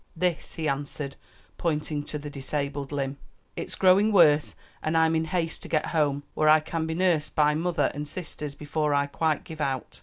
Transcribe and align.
"This," 0.15 0.55
he 0.55 0.67
answered, 0.67 1.15
pointing 1.59 2.01
to 2.05 2.17
the 2.17 2.31
disabled 2.31 2.91
limb; 2.91 3.17
"it's 3.55 3.75
growing 3.75 4.11
worse, 4.11 4.55
and 4.81 4.97
I'm 4.97 5.13
in 5.15 5.25
haste 5.25 5.61
to 5.61 5.69
get 5.69 5.85
home, 5.93 6.23
where 6.33 6.49
I 6.49 6.59
can 6.59 6.87
be 6.87 6.95
nursed 6.95 7.35
by 7.35 7.53
mother 7.53 7.91
and 7.93 8.07
sisters, 8.07 8.55
before 8.55 8.95
I 8.95 9.05
quite 9.05 9.43
give 9.43 9.61
out." 9.61 9.99